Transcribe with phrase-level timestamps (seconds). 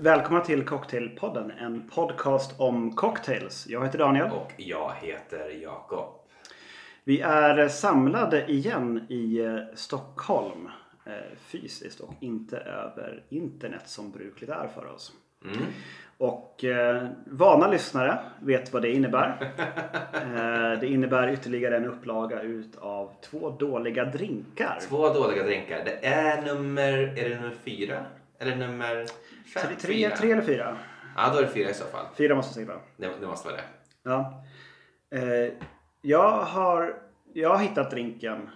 [0.00, 3.66] välkomna till Cocktailpodden, en podcast om cocktails.
[3.68, 4.30] Jag heter Daniel.
[4.30, 6.08] Och jag heter Jakob.
[7.04, 10.68] Vi är samlade igen i eh, Stockholm
[11.06, 15.12] eh, fysiskt och inte över internet som brukligt är för oss.
[15.44, 15.66] Mm.
[16.18, 19.36] Och eh, vana lyssnare vet vad det innebär.
[20.12, 24.78] eh, det innebär ytterligare en upplaga utav två dåliga drinkar.
[24.88, 25.82] Två dåliga drinkar.
[25.84, 28.04] Det är nummer, är det nummer fyra?
[28.38, 29.06] Eller nummer
[29.54, 29.62] fem?
[29.66, 30.78] Tre, tre, tre eller fyra?
[31.16, 32.06] Ja, då är det fyra i så fall.
[32.14, 32.80] Fyra måste jag säga.
[32.96, 33.64] Det, det måste vara det.
[34.02, 34.44] Ja.
[35.10, 35.52] Eh,
[36.00, 38.50] jag, har, jag har hittat drinken,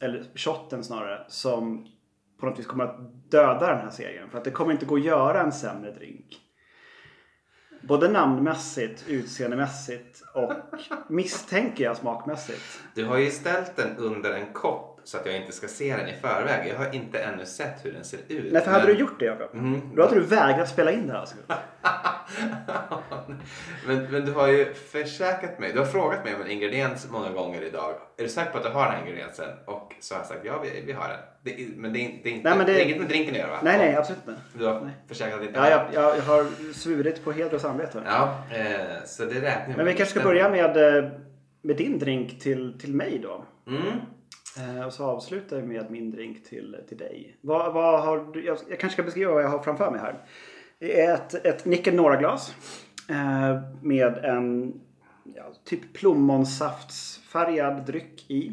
[0.00, 1.86] eller shotten snarare, som
[2.40, 4.30] på något vis kommer att döda den här serien.
[4.30, 6.40] För att det kommer inte gå att göra en sämre drink.
[7.82, 10.52] Både namnmässigt, utseendemässigt och
[11.08, 12.80] misstänker jag smakmässigt.
[12.94, 16.08] Du har ju ställt den under en kopp så att jag inte ska se den
[16.08, 16.68] i förväg.
[16.72, 18.52] Jag har inte ännu sett hur den ser ut.
[18.52, 19.80] Nej, för hade men- du gjort det Jakob, Mhm.
[19.96, 21.20] då hade du vägrat spela in det här.
[21.20, 21.36] Alltså.
[23.86, 27.30] men, men du har ju försäkrat mig, du har frågat mig om en ingrediens många
[27.30, 27.94] gånger idag.
[28.18, 29.48] Är du säker på att du har den här ingrediensen?
[29.64, 31.18] Och så har jag sagt ja, vi, vi har den.
[31.42, 33.40] Det, men det är, det inte, Nej, men det- det är inget med drinken att
[33.40, 33.58] göra va?
[33.62, 34.40] Nej, nej, absolut inte.
[34.58, 37.60] Du har försäkrat att det inte Ja, jag, jag, jag har svurit på heder och
[37.60, 38.02] samvete.
[38.06, 39.96] Ja, eh, så det räknar jag Men vi med.
[39.96, 41.04] kanske ska börja med, eh,
[41.62, 43.44] med din drink till, till mig då.
[43.68, 43.82] Mm.
[44.58, 47.36] Eh, och så avslutar vi med min drink till, till dig.
[47.40, 50.24] Vad, vad har du, jag, jag kanske ska beskriva vad jag har framför mig här.
[50.78, 52.54] Det är ett, ett Nickel Nora-glas
[53.08, 54.74] eh, med en
[55.34, 58.52] ja, typ plommonsaftsfärgad dryck i.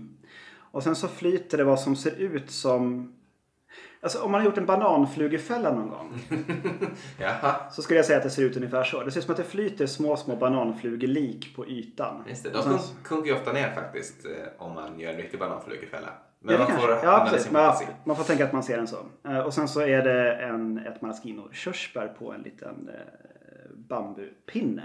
[0.54, 3.14] Och sen så flyter det vad som ser ut som...
[4.04, 6.20] Alltså om man har gjort en bananflugefälla någon gång
[7.72, 9.04] så skulle jag säga att det ser ut ungefär så.
[9.04, 12.24] Det ser ut som att det flyter små, små bananflugelik på ytan.
[12.28, 12.50] just det.
[12.50, 16.10] De sen- sjunk- sjunker ju ofta ner faktiskt eh, om man gör en riktig bananflugefälla.
[16.40, 16.88] Men Ja, man kanske.
[16.88, 17.52] får ja, precis.
[17.52, 18.98] Man, man får tänka att man ser den så.
[19.28, 24.84] Eh, Och sen så är det en, ett maraschino körsbär på en liten eh, bambupinne.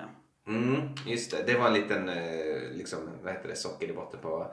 [0.49, 1.53] Mm, just det.
[1.53, 2.11] Det var en liten,
[2.73, 4.47] liksom, vad heter det, socker i botten på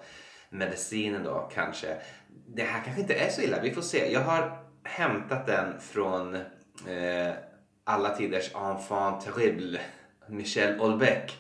[0.50, 1.88] medicinen då kanske.
[2.48, 4.12] Det här kanske inte är så illa, vi får se.
[4.14, 7.32] Jag har hämtat den från eh,
[7.84, 9.80] alla tiders enfant terrible,
[10.28, 11.38] Michel Houellebecq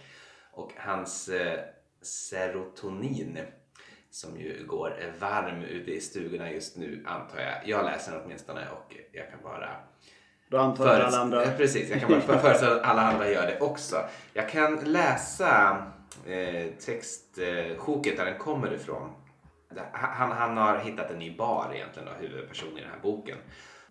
[0.51, 1.59] och hans eh,
[2.01, 3.39] serotonin
[4.09, 7.53] som ju går varm ute i stugorna just nu antar jag.
[7.65, 9.69] Jag läser den åtminstone och jag kan bara
[10.49, 11.45] Då antar jag alla andra...
[11.45, 13.95] Ja, Precis, jag kan bara för- föreställa att alla andra gör det också.
[14.33, 15.77] Jag kan läsa
[16.25, 19.09] eh, textsjoket där den kommer ifrån.
[19.77, 23.37] Alltså, han, han har hittat en ny bar egentligen, då, huvudpersonen i den här boken.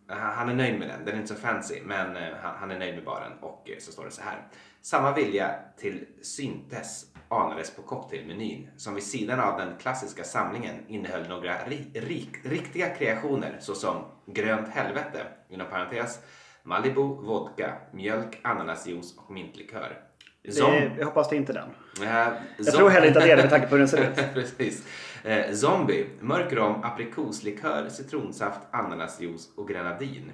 [0.08, 2.94] Han är nöjd med den, den är inte så fancy, men eh, han, är nöjd
[2.94, 4.48] med baren och eh, så står det så här.
[4.80, 11.28] Samma vilja till syntes anades på cocktailmenyn som vid sidan av den klassiska samlingen innehöll
[11.28, 16.18] några ri, rik, riktiga kreationer såsom grönt helvete, inom parentes,
[16.64, 20.00] Malibu, vodka, mjölk, ananasjuice och mintlikör.
[20.42, 21.68] Det, jag hoppas det är inte den.
[22.02, 24.10] Eh, Jag tror heller inte att det är det med tanke på hur den ser
[24.10, 24.16] ut.
[24.34, 24.86] Precis.
[25.24, 30.32] Eh, zombie, mörk rom, aprikoslikör, citronsaft, ananasjuice och grenadin.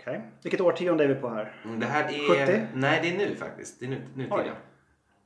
[0.00, 0.20] Okej.
[0.42, 1.52] Vilket årtionde är vi på här?
[1.64, 2.46] Mm, Det här är...
[2.46, 2.66] 70?
[2.74, 3.80] Nej, det är nu faktiskt.
[3.80, 4.52] Det är nu, nutida.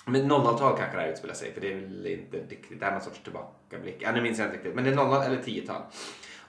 [0.07, 2.81] Men 00-tal kanske det här utspelar sig, för det är väl inte riktigt...
[2.81, 3.97] Det här är någon sorts tillbakablick.
[4.01, 4.75] Ja, nu minns jag inte riktigt.
[4.75, 5.83] Men det är 00 eller 10-tal.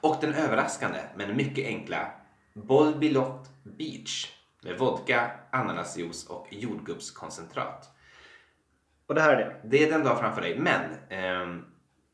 [0.01, 2.11] Och den överraskande, men mycket enkla
[2.53, 4.31] Bolbilot Beach
[4.63, 7.89] med vodka, ananasjuice och jordgubbskoncentrat.
[9.07, 9.55] Och det här är det.
[9.63, 10.59] Det är den du har framför dig.
[10.59, 11.65] Men ehm,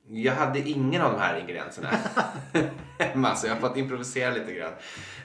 [0.09, 1.89] jag hade ingen av de här ingredienserna
[2.99, 4.73] hemma så jag har fått improvisera lite grann.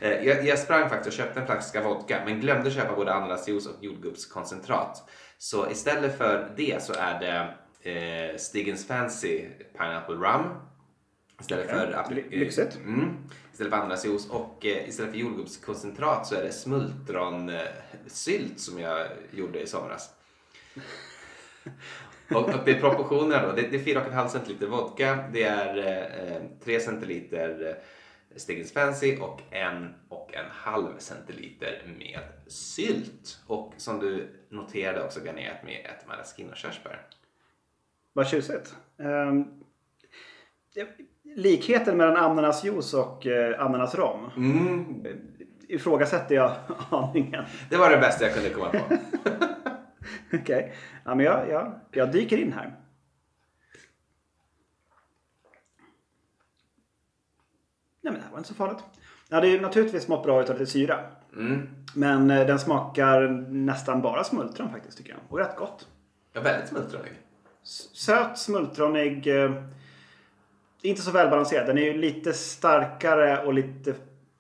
[0.01, 3.67] Eh, jag, jag sprang faktiskt och köpte en flaska vodka men glömde köpa både ananasjuice
[3.67, 5.11] och jordgubbskoncentrat.
[5.39, 7.55] Så istället för det så är det
[7.91, 10.43] eh, Stigens Fancy Pineapple Rum.
[11.43, 12.77] Istället för Ly- lyxigt.
[12.77, 13.17] Mm,
[13.53, 19.61] istället för ananasjuice och eh, istället för jordgubbskoncentrat så är det smultronsylt som jag gjorde
[19.61, 20.11] i somras.
[22.35, 23.53] Och, det är proportionerna då.
[23.53, 25.77] Det, det är 4,5 centiliter vodka, det är
[26.33, 27.75] eh, 3 centiliter eh,
[28.37, 33.39] Stigens Fancy och en och en halv centiliter med sylt.
[33.47, 37.07] Och som du noterade också garnerat med ett maraschino-körsbär.
[38.13, 38.75] Vad tjusigt.
[38.97, 39.65] Um,
[41.25, 45.07] likheten mellan ananasjuice och uh, ananasrom Mm,
[45.69, 46.53] ifrågasätter jag
[46.91, 47.45] aningen.
[47.71, 48.79] det var det bästa jag kunde komma på.
[50.37, 50.73] Okej.
[51.05, 52.77] Ja, men jag, jag, jag dyker in här.
[58.01, 58.85] Nej men det här var inte så farligt.
[59.29, 60.99] Ja, det är naturligtvis mått bra utav lite syra.
[61.37, 61.69] Mm.
[61.95, 65.21] Men eh, den smakar nästan bara smultron faktiskt tycker jag.
[65.29, 65.89] Och rätt gott.
[66.33, 67.13] Ja, väldigt smultronig.
[67.93, 69.27] Söt, smultronig.
[70.83, 71.67] Eh, inte så välbalanserad.
[71.67, 73.95] Den är ju lite starkare och lite...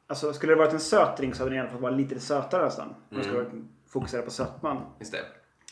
[0.06, 2.64] Alltså skulle det varit en söt drink så hade den alla fall varit lite sötare
[2.64, 2.94] nästan.
[3.10, 3.46] Man skulle
[3.88, 4.84] fokusera på sötman.
[5.00, 5.18] Just det.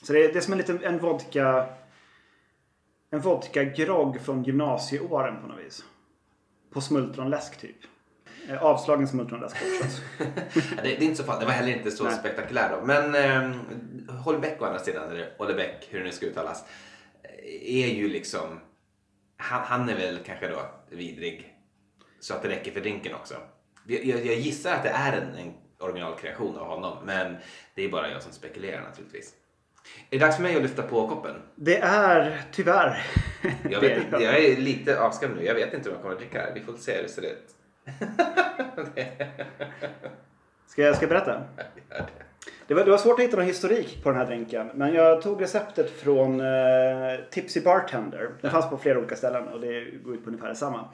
[0.03, 1.67] Så det är, det är som en liten en vodka...
[3.13, 5.85] En vodka-grogg från gymnasieåren på något vis.
[6.73, 7.77] På smultronläsk typ.
[8.49, 9.57] Eh, Avslagen smultronläsk.
[10.19, 10.25] Ja,
[10.77, 11.41] det, det är inte så farligt.
[11.41, 12.15] Det var heller inte så Nej.
[12.15, 12.87] spektakulärt då.
[12.87, 13.57] Men eh,
[14.25, 16.65] Holbeck å andra sidan, eller Ollebeck, hur det nu ska uttalas,
[17.63, 18.61] är ju liksom...
[19.41, 21.55] Han, han är väl kanske då vidrig
[22.21, 23.35] så att det räcker för drinken också.
[23.87, 27.37] Jag, jag, jag gissar att det är en, en originalkreation av honom, men
[27.75, 29.35] det är bara jag som spekulerar naturligtvis.
[30.11, 31.43] Är det dags för mig att lyfta på koppen?
[31.55, 33.07] Det är tyvärr...
[33.71, 35.45] Jag, vet, jag är lite avskrämd nu.
[35.45, 36.53] Jag vet inte vad jag kommer att dricka.
[36.55, 37.55] Vi får se hur det ser ut.
[40.67, 41.43] Ska jag, ska berätta?
[41.57, 42.20] Det
[42.75, 44.71] var, det var svårt att hitta någon historik på den här drinken.
[44.75, 46.47] Men jag tog receptet från eh,
[47.31, 48.31] Tipsy Bartender.
[48.41, 50.89] Den fanns på flera olika ställen och det går ut på ungefär detsamma.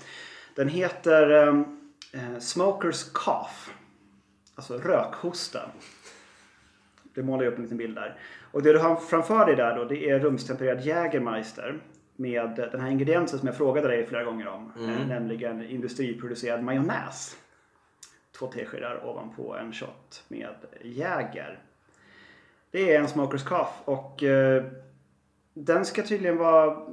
[0.54, 1.54] Den heter eh,
[2.12, 3.70] eh, Smokers Cough.
[4.54, 5.60] Alltså rökhosta.
[7.14, 8.18] Det målar jag upp en liten bild där.
[8.52, 11.80] Och det du har framför dig där då det är rumstempererad Jägermeister.
[12.18, 14.72] Med den här ingrediensen som jag frågade dig flera gånger om.
[14.78, 17.36] Eh, nämligen industriproducerad majonnäs
[18.38, 21.58] två teskedar ovanpå en shot med Jäger.
[22.70, 24.64] Det är en Smokers Cough och eh,
[25.54, 26.86] den ska tydligen vara...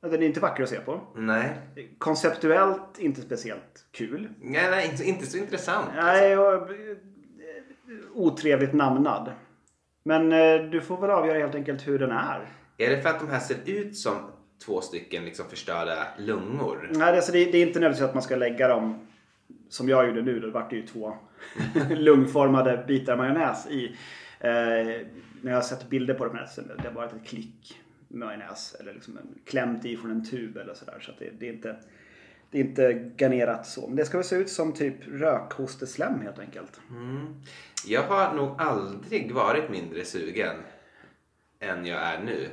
[0.00, 1.00] Den är inte vacker att se på.
[1.14, 1.58] Nej.
[1.98, 4.28] Konceptuellt inte speciellt kul.
[4.40, 5.86] Nej, nej inte, inte så intressant.
[5.96, 6.96] Nej, och, eh,
[8.14, 9.32] otrevligt namnad.
[10.02, 12.48] Men eh, du får väl avgöra helt enkelt hur den är.
[12.78, 14.14] Är det för att de här ser ut som
[14.66, 16.90] två stycken liksom förstörda lungor?
[16.92, 19.06] Nej, alltså det, det är inte nödvändigtvis att man ska lägga dem
[19.68, 20.40] som jag gjorde nu.
[20.40, 21.14] Då vart det ju två
[21.90, 23.96] lungformade bitar majonnäs i.
[24.40, 25.06] Eh,
[25.42, 28.76] när jag har sett bilder på dem här så det har varit ett klick majonnäs
[28.80, 30.98] eller liksom en, klämt i från en tub eller sådär.
[31.00, 31.76] Så att det, det, är inte,
[32.50, 33.86] det är inte garnerat så.
[33.86, 36.80] Men det ska väl se ut som typ rökhosteslem helt enkelt.
[37.86, 40.56] Jag har nog aldrig varit mindre sugen
[41.60, 42.48] än jag är nu.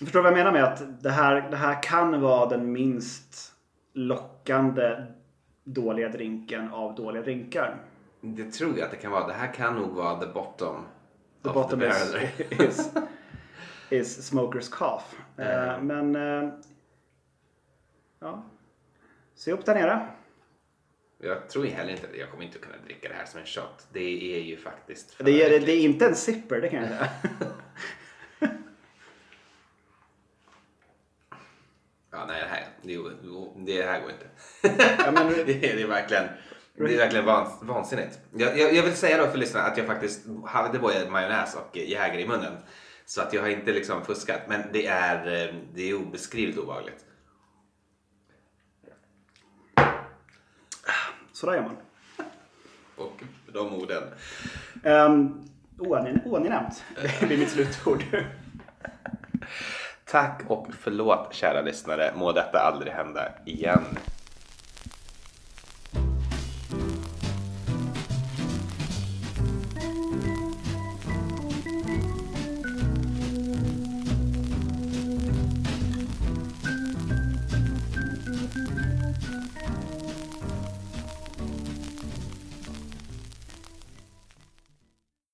[0.00, 3.52] Förstår du vad jag menar med att det här, det här kan vara den minst
[3.92, 5.04] lockande
[5.64, 7.76] dåliga drinken av dåliga drinkar.
[8.20, 9.26] Det tror jag att det kan vara.
[9.26, 10.84] Det här kan nog vara the bottom
[11.46, 12.14] The bottom the is,
[12.60, 12.90] is,
[13.90, 15.04] is smokers cough.
[15.38, 16.50] Eh, men eh,
[18.20, 18.44] ja.
[19.34, 20.08] Se upp där nere.
[21.18, 23.86] Jag tror heller inte att jag kommer inte kunna dricka det här som en shot.
[23.92, 27.08] Det är ju faktiskt Det är, det är inte en sipper, det kan jag säga.
[32.10, 34.26] Ja, nej, det här, det, det här går inte.
[34.98, 36.28] Ja, men, det, det är verkligen,
[36.76, 38.18] det är verkligen vans, vansinnigt.
[38.32, 41.76] Jag, jag, jag vill säga då för lyssnarna att jag faktiskt hade både majonnäs och
[41.76, 42.52] Jäger i munnen.
[43.06, 44.40] Så att jag har inte liksom fuskat.
[44.48, 47.04] Men det är, eh, det är obeskrivligt obehagligt.
[51.32, 51.76] så där gör man.
[52.96, 53.22] Och
[53.52, 54.02] de orden.
[54.84, 55.44] Um,
[55.78, 56.84] oangenämt.
[57.20, 58.04] Det blir mitt slutord.
[60.04, 62.12] Tack och förlåt kära lyssnare.
[62.16, 63.84] Må detta aldrig hända igen.